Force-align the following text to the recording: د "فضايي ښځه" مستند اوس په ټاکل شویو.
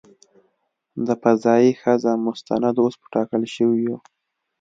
د 1.05 1.07
"فضايي 1.21 1.71
ښځه" 1.81 2.11
مستند 2.25 2.75
اوس 2.83 2.95
په 3.01 3.07
ټاکل 3.13 3.43
شویو. 3.55 3.95